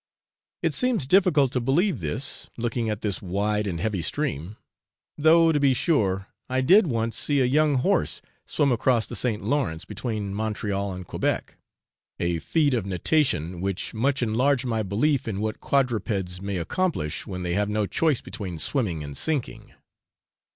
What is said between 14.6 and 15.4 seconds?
my belief in